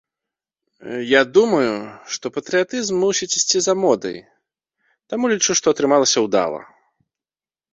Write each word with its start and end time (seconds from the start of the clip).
Я 1.09 1.19
думаю, 1.35 1.73
што 2.15 2.25
патрыятызм 2.37 2.95
мусіць 3.03 3.29
ісці 3.37 3.57
за 3.67 3.73
модай, 3.83 4.17
таму 5.13 5.31
лічу, 5.33 5.51
што 5.61 5.65
атрымалася 5.75 6.25
ўдала. 6.31 6.61